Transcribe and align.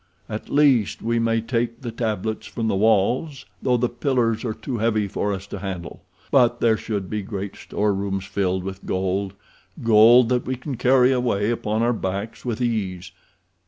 At 0.27 0.49
least 0.49 1.03
we 1.03 1.19
may 1.19 1.41
take 1.41 1.81
the 1.81 1.91
tablets 1.91 2.47
from 2.47 2.67
the 2.67 2.75
walls, 2.75 3.45
though 3.61 3.77
the 3.77 3.87
pillars 3.87 4.43
are 4.43 4.51
too 4.55 4.79
heavy 4.79 5.07
for 5.07 5.31
us 5.31 5.45
to 5.45 5.59
handle; 5.59 6.01
but 6.31 6.59
there 6.59 6.75
should 6.75 7.07
be 7.07 7.21
great 7.21 7.55
storerooms 7.55 8.25
filled 8.25 8.63
with 8.63 8.83
gold—gold 8.83 10.29
that 10.29 10.47
we 10.47 10.55
can 10.55 10.75
carry 10.75 11.11
away 11.11 11.51
upon 11.51 11.83
our 11.83 11.93
backs 11.93 12.43
with 12.43 12.59
ease. 12.63 13.11